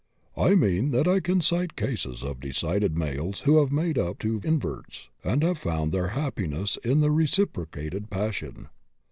[0.35, 4.41] I mean that I can cite cases of decided males who have made up to
[4.43, 8.69] inverts, and have found their happiness in the reciprocated passion.